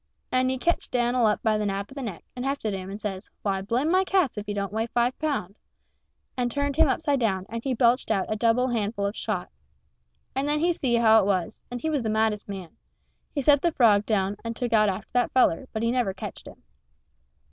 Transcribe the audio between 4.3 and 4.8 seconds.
if he don't